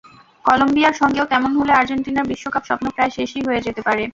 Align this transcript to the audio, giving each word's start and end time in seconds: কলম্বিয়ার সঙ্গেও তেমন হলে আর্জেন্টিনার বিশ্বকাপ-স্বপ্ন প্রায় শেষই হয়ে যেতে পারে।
কলম্বিয়ার 0.45 0.99
সঙ্গেও 1.01 1.29
তেমন 1.31 1.51
হলে 1.59 1.73
আর্জেন্টিনার 1.73 2.29
বিশ্বকাপ-স্বপ্ন 2.31 2.85
প্রায় 2.95 3.11
শেষই 3.17 3.41
হয়ে 3.47 3.65
যেতে 3.65 3.81
পারে। 3.81 4.03